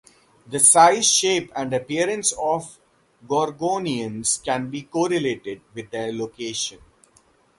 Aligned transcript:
The 0.47 0.57
size, 0.57 1.05
shape, 1.13 1.51
and 1.55 1.71
appearance 1.75 2.31
of 2.31 2.79
gorgonians 3.29 4.43
can 4.43 4.71
be 4.71 4.81
correlated 4.81 5.61
with 5.75 5.91
their 5.91 6.11
location. 6.11 6.79